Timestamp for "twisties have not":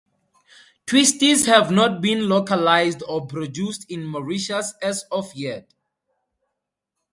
0.87-2.01